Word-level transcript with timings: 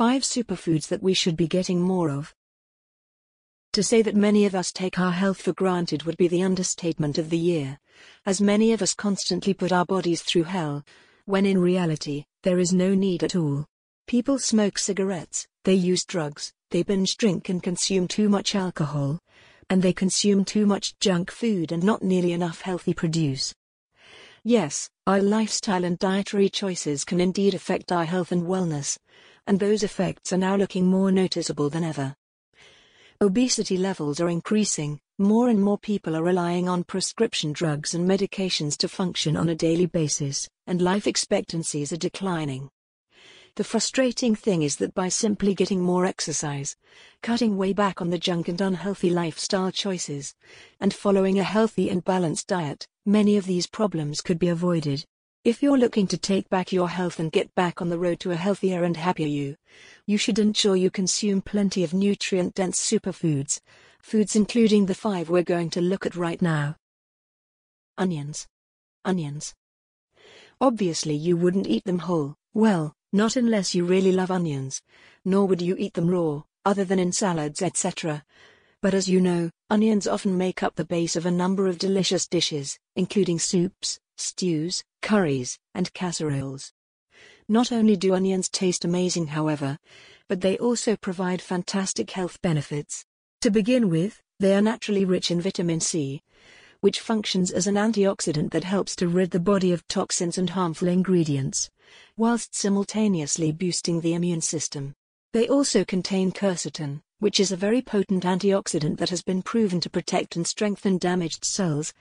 5 0.00 0.22
superfoods 0.22 0.88
that 0.88 1.02
we 1.02 1.12
should 1.12 1.36
be 1.36 1.46
getting 1.46 1.78
more 1.78 2.08
of. 2.10 2.34
To 3.74 3.82
say 3.82 4.00
that 4.00 4.16
many 4.16 4.46
of 4.46 4.54
us 4.54 4.72
take 4.72 4.98
our 4.98 5.12
health 5.12 5.42
for 5.42 5.52
granted 5.52 6.04
would 6.04 6.16
be 6.16 6.26
the 6.26 6.42
understatement 6.42 7.18
of 7.18 7.28
the 7.28 7.36
year, 7.36 7.78
as 8.24 8.40
many 8.40 8.72
of 8.72 8.80
us 8.80 8.94
constantly 8.94 9.52
put 9.52 9.72
our 9.72 9.84
bodies 9.84 10.22
through 10.22 10.44
hell, 10.44 10.82
when 11.26 11.44
in 11.44 11.60
reality, 11.60 12.24
there 12.44 12.58
is 12.58 12.72
no 12.72 12.94
need 12.94 13.22
at 13.22 13.36
all. 13.36 13.66
People 14.06 14.38
smoke 14.38 14.78
cigarettes, 14.78 15.46
they 15.64 15.74
use 15.74 16.06
drugs, 16.06 16.50
they 16.70 16.82
binge 16.82 17.18
drink 17.18 17.50
and 17.50 17.62
consume 17.62 18.08
too 18.08 18.30
much 18.30 18.54
alcohol, 18.54 19.18
and 19.68 19.82
they 19.82 19.92
consume 19.92 20.46
too 20.46 20.64
much 20.64 20.98
junk 21.00 21.30
food 21.30 21.72
and 21.72 21.84
not 21.84 22.02
nearly 22.02 22.32
enough 22.32 22.62
healthy 22.62 22.94
produce. 22.94 23.52
Yes, 24.44 24.88
our 25.06 25.20
lifestyle 25.20 25.84
and 25.84 25.98
dietary 25.98 26.48
choices 26.48 27.04
can 27.04 27.20
indeed 27.20 27.52
affect 27.52 27.92
our 27.92 28.06
health 28.06 28.32
and 28.32 28.44
wellness, 28.44 28.96
and 29.46 29.60
those 29.60 29.82
effects 29.82 30.32
are 30.32 30.38
now 30.38 30.56
looking 30.56 30.86
more 30.86 31.12
noticeable 31.12 31.68
than 31.68 31.84
ever. 31.84 32.16
Obesity 33.20 33.76
levels 33.76 34.18
are 34.18 34.30
increasing, 34.30 34.98
more 35.18 35.50
and 35.50 35.62
more 35.62 35.76
people 35.76 36.16
are 36.16 36.22
relying 36.22 36.70
on 36.70 36.84
prescription 36.84 37.52
drugs 37.52 37.92
and 37.92 38.08
medications 38.08 38.78
to 38.78 38.88
function 38.88 39.36
on 39.36 39.50
a 39.50 39.54
daily 39.54 39.84
basis, 39.84 40.48
and 40.66 40.80
life 40.80 41.06
expectancies 41.06 41.92
are 41.92 41.98
declining. 41.98 42.70
The 43.56 43.64
frustrating 43.64 44.34
thing 44.34 44.62
is 44.62 44.76
that 44.76 44.94
by 44.94 45.10
simply 45.10 45.54
getting 45.54 45.82
more 45.82 46.06
exercise, 46.06 46.76
cutting 47.20 47.58
way 47.58 47.74
back 47.74 48.00
on 48.00 48.08
the 48.08 48.18
junk 48.18 48.48
and 48.48 48.58
unhealthy 48.58 49.10
lifestyle 49.10 49.70
choices, 49.70 50.34
and 50.80 50.94
following 50.94 51.38
a 51.38 51.44
healthy 51.44 51.90
and 51.90 52.02
balanced 52.02 52.46
diet, 52.46 52.88
many 53.06 53.36
of 53.36 53.46
these 53.46 53.66
problems 53.66 54.20
could 54.20 54.38
be 54.38 54.48
avoided. 54.48 55.04
If 55.42 55.62
you're 55.62 55.78
looking 55.78 56.06
to 56.08 56.18
take 56.18 56.50
back 56.50 56.70
your 56.70 56.90
health 56.90 57.18
and 57.18 57.32
get 57.32 57.54
back 57.54 57.80
on 57.80 57.88
the 57.88 57.98
road 57.98 58.20
to 58.20 58.30
a 58.30 58.36
healthier 58.36 58.84
and 58.84 58.96
happier 58.96 59.26
you, 59.26 59.56
you 60.06 60.18
should 60.18 60.38
ensure 60.38 60.76
you 60.76 60.90
consume 60.90 61.40
plenty 61.40 61.82
of 61.82 61.94
nutrient 61.94 62.54
dense 62.54 62.78
superfoods, 62.78 63.60
foods 64.02 64.36
including 64.36 64.84
the 64.84 64.94
five 64.94 65.30
we're 65.30 65.42
going 65.42 65.70
to 65.70 65.80
look 65.80 66.04
at 66.04 66.14
right 66.14 66.42
now. 66.42 66.76
Onions. 67.96 68.46
Onions. 69.04 69.54
Obviously, 70.60 71.14
you 71.14 71.38
wouldn't 71.38 71.66
eat 71.66 71.84
them 71.84 72.00
whole, 72.00 72.34
well, 72.52 72.92
not 73.12 73.34
unless 73.34 73.74
you 73.74 73.86
really 73.86 74.12
love 74.12 74.30
onions, 74.30 74.82
nor 75.24 75.46
would 75.46 75.62
you 75.62 75.74
eat 75.78 75.94
them 75.94 76.10
raw, 76.10 76.42
other 76.66 76.84
than 76.84 76.98
in 76.98 77.12
salads, 77.12 77.62
etc. 77.62 78.24
But 78.82 78.94
as 78.94 79.08
you 79.08 79.20
know, 79.20 79.50
onions 79.68 80.06
often 80.06 80.38
make 80.38 80.62
up 80.62 80.74
the 80.74 80.86
base 80.86 81.14
of 81.14 81.26
a 81.26 81.30
number 81.30 81.66
of 81.66 81.76
delicious 81.76 82.26
dishes, 82.26 82.78
including 82.96 83.38
soups, 83.38 84.00
stews, 84.16 84.82
curries, 85.02 85.58
and 85.74 85.92
casseroles. 85.92 86.72
Not 87.46 87.72
only 87.72 87.96
do 87.96 88.14
onions 88.14 88.48
taste 88.48 88.86
amazing, 88.86 89.28
however, 89.28 89.78
but 90.28 90.40
they 90.40 90.56
also 90.56 90.96
provide 90.96 91.42
fantastic 91.42 92.12
health 92.12 92.40
benefits. 92.40 93.04
To 93.42 93.50
begin 93.50 93.90
with, 93.90 94.22
they 94.38 94.54
are 94.54 94.62
naturally 94.62 95.04
rich 95.04 95.30
in 95.30 95.42
vitamin 95.42 95.80
C, 95.80 96.22
which 96.80 97.00
functions 97.00 97.50
as 97.50 97.66
an 97.66 97.74
antioxidant 97.74 98.50
that 98.52 98.64
helps 98.64 98.96
to 98.96 99.08
rid 99.08 99.30
the 99.30 99.40
body 99.40 99.72
of 99.72 99.86
toxins 99.88 100.38
and 100.38 100.48
harmful 100.48 100.88
ingredients, 100.88 101.68
whilst 102.16 102.54
simultaneously 102.54 103.52
boosting 103.52 104.00
the 104.00 104.14
immune 104.14 104.40
system. 104.40 104.94
They 105.34 105.48
also 105.48 105.84
contain 105.84 106.32
quercetin, 106.32 107.02
which 107.20 107.38
is 107.38 107.52
a 107.52 107.56
very 107.56 107.80
potent 107.80 108.24
antioxidant 108.24 108.98
that 108.98 109.10
has 109.10 109.22
been 109.22 109.42
proven 109.42 109.80
to 109.80 109.88
protect 109.88 110.36
and 110.36 110.46
strengthen 110.46 110.98
damaged 110.98 111.44
cells, 111.44 111.92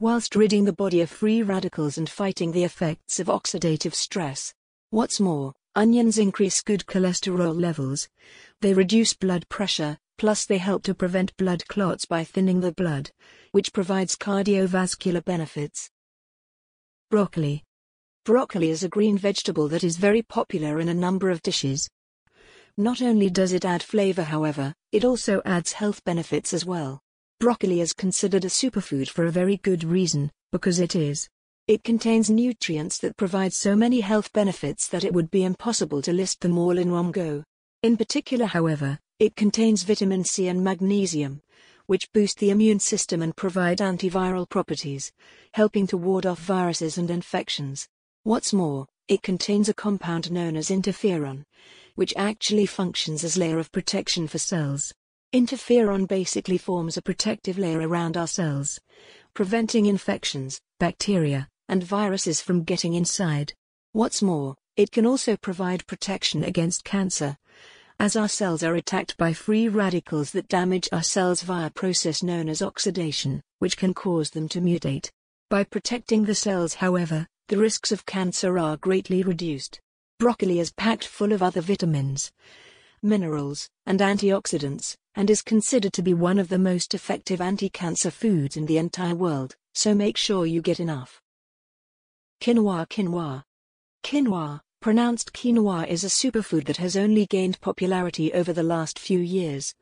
whilst 0.00 0.34
ridding 0.34 0.64
the 0.64 0.72
body 0.72 1.00
of 1.00 1.08
free 1.08 1.42
radicals 1.42 1.96
and 1.96 2.10
fighting 2.10 2.50
the 2.50 2.64
effects 2.64 3.20
of 3.20 3.28
oxidative 3.28 3.94
stress. 3.94 4.52
What's 4.90 5.20
more, 5.20 5.52
onions 5.76 6.18
increase 6.18 6.60
good 6.60 6.84
cholesterol 6.86 7.54
levels. 7.54 8.08
They 8.60 8.74
reduce 8.74 9.14
blood 9.14 9.48
pressure, 9.48 9.96
plus 10.18 10.44
they 10.44 10.58
help 10.58 10.82
to 10.84 10.94
prevent 10.94 11.36
blood 11.36 11.66
clots 11.68 12.04
by 12.04 12.24
thinning 12.24 12.60
the 12.60 12.72
blood, 12.72 13.10
which 13.52 13.72
provides 13.72 14.16
cardiovascular 14.16 15.24
benefits. 15.24 15.90
Broccoli. 17.10 17.62
Broccoli 18.24 18.70
is 18.70 18.82
a 18.82 18.88
green 18.88 19.18
vegetable 19.18 19.68
that 19.68 19.84
is 19.84 19.96
very 19.96 20.22
popular 20.22 20.80
in 20.80 20.88
a 20.88 20.94
number 20.94 21.28
of 21.28 21.42
dishes. 21.42 21.88
Not 22.78 23.02
only 23.02 23.28
does 23.28 23.52
it 23.52 23.66
add 23.66 23.82
flavor, 23.82 24.22
however, 24.22 24.74
it 24.92 25.04
also 25.04 25.42
adds 25.44 25.72
health 25.72 26.02
benefits 26.04 26.54
as 26.54 26.64
well. 26.64 27.00
Broccoli 27.38 27.82
is 27.82 27.92
considered 27.92 28.46
a 28.46 28.48
superfood 28.48 29.10
for 29.10 29.26
a 29.26 29.30
very 29.30 29.58
good 29.58 29.84
reason, 29.84 30.30
because 30.52 30.78
it 30.78 30.96
is. 30.96 31.28
It 31.68 31.84
contains 31.84 32.30
nutrients 32.30 32.96
that 32.98 33.18
provide 33.18 33.52
so 33.52 33.76
many 33.76 34.00
health 34.00 34.32
benefits 34.32 34.88
that 34.88 35.04
it 35.04 35.12
would 35.12 35.30
be 35.30 35.44
impossible 35.44 36.00
to 36.02 36.14
list 36.14 36.40
them 36.40 36.56
all 36.56 36.78
in 36.78 36.90
one 36.90 37.12
go. 37.12 37.44
In 37.82 37.98
particular, 37.98 38.46
however, 38.46 38.98
it 39.18 39.36
contains 39.36 39.82
vitamin 39.82 40.24
C 40.24 40.48
and 40.48 40.64
magnesium, 40.64 41.42
which 41.86 42.10
boost 42.12 42.38
the 42.38 42.50
immune 42.50 42.80
system 42.80 43.20
and 43.20 43.36
provide 43.36 43.78
antiviral 43.78 44.48
properties, 44.48 45.12
helping 45.52 45.86
to 45.88 45.98
ward 45.98 46.24
off 46.24 46.38
viruses 46.38 46.96
and 46.96 47.10
infections. 47.10 47.86
What's 48.22 48.54
more, 48.54 48.86
it 49.08 49.22
contains 49.22 49.68
a 49.68 49.74
compound 49.74 50.32
known 50.32 50.56
as 50.56 50.70
interferon, 50.70 51.44
which 51.94 52.14
actually 52.16 52.66
functions 52.66 53.24
as 53.24 53.36
layer 53.36 53.58
of 53.58 53.72
protection 53.72 54.26
for 54.26 54.38
cells. 54.38 54.92
Interferon 55.32 56.06
basically 56.06 56.58
forms 56.58 56.96
a 56.96 57.02
protective 57.02 57.58
layer 57.58 57.80
around 57.80 58.16
our 58.16 58.26
cells, 58.26 58.78
preventing 59.34 59.86
infections, 59.86 60.60
bacteria, 60.78 61.48
and 61.68 61.82
viruses 61.82 62.40
from 62.40 62.64
getting 62.64 62.94
inside. 62.94 63.54
What's 63.92 64.22
more, 64.22 64.54
it 64.76 64.90
can 64.90 65.06
also 65.06 65.36
provide 65.36 65.86
protection 65.86 66.44
against 66.44 66.84
cancer, 66.84 67.36
as 67.98 68.16
our 68.16 68.28
cells 68.28 68.62
are 68.62 68.74
attacked 68.74 69.16
by 69.16 69.32
free 69.32 69.68
radicals 69.68 70.32
that 70.32 70.48
damage 70.48 70.88
our 70.92 71.02
cells 71.02 71.42
via 71.42 71.66
a 71.66 71.70
process 71.70 72.22
known 72.22 72.48
as 72.48 72.60
oxidation, 72.60 73.40
which 73.58 73.76
can 73.76 73.94
cause 73.94 74.30
them 74.30 74.48
to 74.48 74.60
mutate. 74.60 75.10
By 75.48 75.64
protecting 75.64 76.24
the 76.24 76.34
cells, 76.34 76.74
however, 76.74 77.26
the 77.48 77.58
risks 77.58 77.92
of 77.92 78.06
cancer 78.06 78.58
are 78.58 78.76
greatly 78.76 79.22
reduced. 79.22 79.80
Broccoli 80.22 80.60
is 80.60 80.70
packed 80.70 81.04
full 81.04 81.32
of 81.32 81.42
other 81.42 81.60
vitamins, 81.60 82.30
minerals, 83.02 83.68
and 83.86 83.98
antioxidants, 83.98 84.96
and 85.16 85.28
is 85.28 85.42
considered 85.42 85.92
to 85.94 86.00
be 86.00 86.14
one 86.14 86.38
of 86.38 86.48
the 86.48 86.60
most 86.60 86.94
effective 86.94 87.40
anti-cancer 87.40 88.12
foods 88.12 88.56
in 88.56 88.66
the 88.66 88.78
entire 88.78 89.16
world, 89.16 89.56
so 89.74 89.96
make 89.96 90.16
sure 90.16 90.46
you 90.46 90.62
get 90.62 90.78
enough. 90.78 91.20
Quinoa 92.40 92.86
Quinoa 92.86 93.42
Quinoa, 94.04 94.60
pronounced 94.80 95.32
quinoa 95.32 95.88
is 95.88 96.04
a 96.04 96.06
superfood 96.06 96.66
that 96.66 96.76
has 96.76 96.96
only 96.96 97.26
gained 97.26 97.60
popularity 97.60 98.32
over 98.32 98.52
the 98.52 98.62
last 98.62 99.00
few 99.00 99.18
years, 99.18 99.74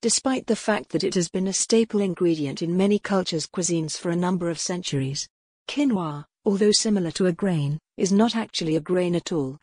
despite 0.00 0.48
the 0.48 0.56
fact 0.56 0.88
that 0.88 1.04
it 1.04 1.14
has 1.14 1.28
been 1.28 1.46
a 1.46 1.52
staple 1.52 2.00
ingredient 2.00 2.60
in 2.60 2.76
many 2.76 2.98
cultures' 2.98 3.46
cuisines 3.46 3.96
for 3.96 4.10
a 4.10 4.16
number 4.16 4.50
of 4.50 4.58
centuries. 4.58 5.28
Quinoa, 5.68 6.24
although 6.44 6.72
similar 6.72 7.12
to 7.12 7.26
a 7.26 7.32
grain, 7.32 7.78
is 7.96 8.10
not 8.10 8.34
actually 8.34 8.74
a 8.74 8.80
grain 8.80 9.14
at 9.14 9.30
all, 9.30 9.60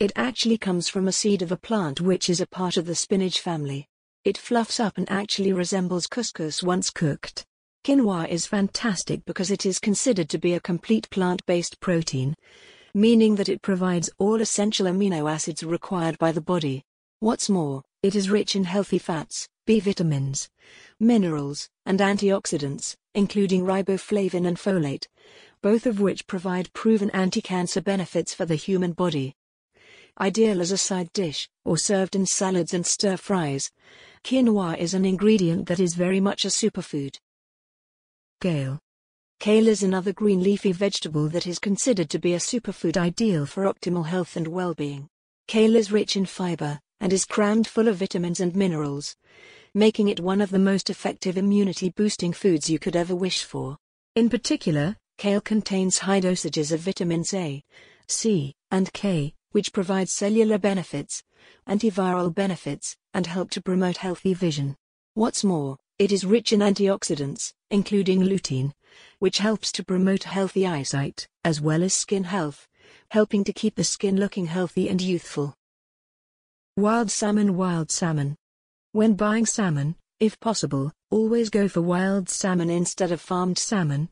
it 0.00 0.10
actually 0.16 0.58
comes 0.58 0.88
from 0.88 1.06
a 1.06 1.12
seed 1.12 1.40
of 1.40 1.52
a 1.52 1.56
plant 1.56 2.00
which 2.00 2.28
is 2.28 2.40
a 2.40 2.46
part 2.46 2.76
of 2.76 2.84
the 2.84 2.94
spinach 2.94 3.40
family. 3.40 3.86
It 4.24 4.36
fluffs 4.36 4.80
up 4.80 4.98
and 4.98 5.08
actually 5.08 5.52
resembles 5.52 6.08
couscous 6.08 6.64
once 6.64 6.90
cooked. 6.90 7.46
Quinoa 7.84 8.28
is 8.28 8.46
fantastic 8.46 9.24
because 9.24 9.52
it 9.52 9.64
is 9.64 9.78
considered 9.78 10.28
to 10.30 10.38
be 10.38 10.54
a 10.54 10.60
complete 10.60 11.08
plant-based 11.10 11.78
protein, 11.78 12.34
meaning 12.94 13.36
that 13.36 13.48
it 13.48 13.62
provides 13.62 14.10
all 14.18 14.40
essential 14.40 14.86
amino 14.86 15.30
acids 15.30 15.62
required 15.62 16.18
by 16.18 16.32
the 16.32 16.40
body. 16.40 16.82
What's 17.20 17.48
more, 17.48 17.82
it 18.02 18.16
is 18.16 18.30
rich 18.30 18.56
in 18.56 18.64
healthy 18.64 18.98
fats, 18.98 19.48
B 19.64 19.78
vitamins, 19.78 20.48
minerals, 20.98 21.68
and 21.86 22.00
antioxidants, 22.00 22.96
including 23.14 23.62
riboflavin 23.62 24.46
and 24.46 24.56
folate, 24.56 25.06
both 25.62 25.86
of 25.86 26.00
which 26.00 26.26
provide 26.26 26.72
proven 26.72 27.10
anti-cancer 27.10 27.80
benefits 27.80 28.34
for 28.34 28.44
the 28.44 28.56
human 28.56 28.92
body 28.92 29.36
ideal 30.20 30.60
as 30.60 30.70
a 30.70 30.76
side 30.76 31.12
dish, 31.12 31.48
or 31.64 31.76
served 31.76 32.14
in 32.14 32.26
salads 32.26 32.74
and 32.74 32.86
stir 32.86 33.16
fries. 33.16 33.70
Quinoa 34.22 34.78
is 34.78 34.94
an 34.94 35.04
ingredient 35.04 35.66
that 35.68 35.80
is 35.80 35.94
very 35.94 36.20
much 36.20 36.44
a 36.44 36.48
superfood. 36.48 37.18
Kale. 38.40 38.78
Kale 39.40 39.68
is 39.68 39.82
another 39.82 40.12
green 40.12 40.42
leafy 40.42 40.72
vegetable 40.72 41.28
that 41.28 41.46
is 41.46 41.58
considered 41.58 42.08
to 42.10 42.18
be 42.18 42.34
a 42.34 42.38
superfood 42.38 42.96
ideal 42.96 43.46
for 43.46 43.64
optimal 43.64 44.06
health 44.06 44.36
and 44.36 44.48
well-being. 44.48 45.08
Kale 45.48 45.76
is 45.76 45.92
rich 45.92 46.16
in 46.16 46.24
fiber, 46.24 46.80
and 47.00 47.12
is 47.12 47.24
crammed 47.24 47.66
full 47.66 47.88
of 47.88 47.96
vitamins 47.96 48.40
and 48.40 48.56
minerals, 48.56 49.16
making 49.74 50.08
it 50.08 50.20
one 50.20 50.40
of 50.40 50.50
the 50.50 50.58
most 50.58 50.88
effective 50.88 51.36
immunity-boosting 51.36 52.32
foods 52.32 52.70
you 52.70 52.78
could 52.78 52.96
ever 52.96 53.14
wish 53.14 53.44
for. 53.44 53.76
In 54.14 54.30
particular, 54.30 54.96
kale 55.18 55.40
contains 55.40 55.98
high 55.98 56.20
dosages 56.20 56.72
of 56.72 56.80
vitamins 56.80 57.34
A, 57.34 57.62
C, 58.08 58.54
and 58.70 58.92
K, 58.92 59.34
which 59.54 59.72
provide 59.72 60.08
cellular 60.08 60.58
benefits, 60.58 61.22
antiviral 61.68 62.34
benefits, 62.34 62.96
and 63.14 63.24
help 63.28 63.50
to 63.50 63.62
promote 63.62 63.98
healthy 63.98 64.34
vision. 64.34 64.76
What's 65.14 65.44
more, 65.44 65.78
it 65.96 66.10
is 66.10 66.24
rich 66.24 66.52
in 66.52 66.58
antioxidants, 66.58 67.52
including 67.70 68.24
lutein, 68.24 68.72
which 69.20 69.38
helps 69.38 69.70
to 69.70 69.84
promote 69.84 70.24
healthy 70.24 70.66
eyesight, 70.66 71.28
as 71.44 71.60
well 71.60 71.84
as 71.84 71.94
skin 71.94 72.24
health, 72.24 72.66
helping 73.12 73.44
to 73.44 73.52
keep 73.52 73.76
the 73.76 73.84
skin 73.84 74.16
looking 74.16 74.46
healthy 74.46 74.88
and 74.88 75.00
youthful. 75.00 75.54
Wild 76.76 77.12
salmon 77.12 77.56
Wild 77.56 77.92
salmon. 77.92 78.34
When 78.90 79.14
buying 79.14 79.46
salmon, 79.46 79.94
if 80.18 80.40
possible, 80.40 80.90
always 81.12 81.48
go 81.48 81.68
for 81.68 81.80
wild 81.80 82.28
salmon 82.28 82.70
instead 82.70 83.12
of 83.12 83.20
farmed 83.20 83.58
salmon, 83.58 84.08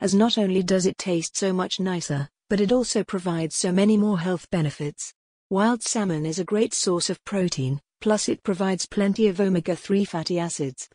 as 0.00 0.14
not 0.14 0.38
only 0.38 0.62
does 0.62 0.86
it 0.86 0.98
taste 0.98 1.36
so 1.36 1.52
much 1.52 1.80
nicer, 1.80 2.28
but 2.48 2.60
it 2.60 2.72
also 2.72 3.04
provides 3.04 3.54
so 3.54 3.70
many 3.70 3.96
more 3.96 4.18
health 4.18 4.50
benefits. 4.50 5.12
Wild 5.50 5.82
salmon 5.82 6.24
is 6.24 6.38
a 6.38 6.44
great 6.44 6.72
source 6.72 7.10
of 7.10 7.22
protein, 7.24 7.80
plus 8.00 8.26
it 8.28 8.42
provides 8.42 8.86
plenty 8.86 9.26
of 9.26 9.38
omega-3 9.38 10.08
fatty 10.08 10.38
acids, 10.38 10.88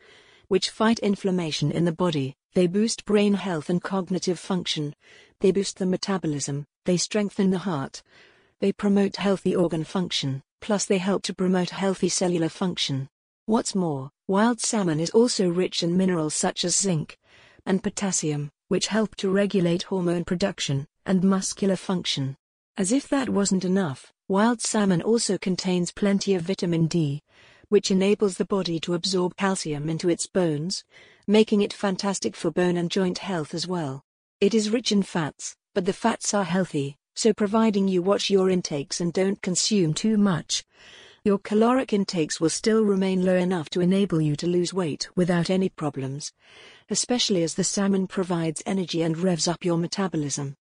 which 0.48 0.70
fight 0.70 0.98
inflammation 0.98 1.70
in 1.70 1.84
the 1.84 1.92
body, 1.92 2.34
they 2.54 2.66
boost 2.66 3.04
brain 3.04 3.34
health 3.34 3.70
and 3.70 3.82
cognitive 3.82 4.38
function, 4.38 4.94
they 5.40 5.52
boost 5.52 5.78
the 5.78 5.86
metabolism, 5.86 6.66
they 6.86 6.96
strengthen 6.96 7.50
the 7.50 7.58
heart, 7.58 8.02
they 8.58 8.72
promote 8.72 9.16
healthy 9.16 9.54
organ 9.54 9.84
function, 9.84 10.42
plus 10.60 10.86
they 10.86 10.98
help 10.98 11.22
to 11.22 11.34
promote 11.34 11.70
healthy 11.70 12.08
cellular 12.08 12.48
function. 12.48 13.08
What's 13.46 13.76
more, 13.76 14.10
wild 14.26 14.60
salmon 14.60 14.98
is 14.98 15.10
also 15.10 15.48
rich 15.48 15.84
in 15.84 15.96
minerals 15.96 16.34
such 16.34 16.64
as 16.64 16.74
zinc 16.74 17.16
and 17.64 17.82
potassium, 17.82 18.50
which 18.68 18.88
help 18.88 19.14
to 19.16 19.30
regulate 19.30 19.84
hormone 19.84 20.24
production 20.24 20.86
and 21.06 21.22
muscular 21.22 21.76
function. 21.76 22.36
As 22.76 22.92
if 22.92 23.08
that 23.08 23.28
wasn't 23.28 23.64
enough, 23.64 24.12
wild 24.28 24.60
salmon 24.60 25.02
also 25.02 25.38
contains 25.38 25.92
plenty 25.92 26.34
of 26.34 26.42
vitamin 26.42 26.86
D, 26.86 27.22
which 27.68 27.90
enables 27.90 28.36
the 28.36 28.44
body 28.44 28.80
to 28.80 28.94
absorb 28.94 29.36
calcium 29.36 29.88
into 29.88 30.08
its 30.08 30.26
bones, 30.26 30.84
making 31.26 31.62
it 31.62 31.72
fantastic 31.72 32.34
for 32.34 32.50
bone 32.50 32.76
and 32.76 32.90
joint 32.90 33.18
health 33.18 33.54
as 33.54 33.66
well. 33.66 34.02
It 34.40 34.54
is 34.54 34.70
rich 34.70 34.92
in 34.92 35.02
fats, 35.02 35.56
but 35.74 35.84
the 35.84 35.92
fats 35.92 36.34
are 36.34 36.44
healthy, 36.44 36.96
so 37.14 37.32
providing 37.32 37.88
you 37.88 38.02
watch 38.02 38.30
your 38.30 38.50
intakes 38.50 39.00
and 39.00 39.12
don't 39.12 39.40
consume 39.40 39.94
too 39.94 40.16
much, 40.16 40.64
your 41.26 41.38
caloric 41.38 41.94
intakes 41.94 42.38
will 42.38 42.50
still 42.50 42.84
remain 42.84 43.24
low 43.24 43.36
enough 43.36 43.70
to 43.70 43.80
enable 43.80 44.20
you 44.20 44.36
to 44.36 44.46
lose 44.46 44.74
weight 44.74 45.08
without 45.16 45.48
any 45.48 45.70
problems, 45.70 46.30
especially 46.90 47.42
as 47.42 47.54
the 47.54 47.64
salmon 47.64 48.06
provides 48.06 48.62
energy 48.66 49.00
and 49.00 49.16
revs 49.16 49.48
up 49.48 49.64
your 49.64 49.78
metabolism. 49.78 50.54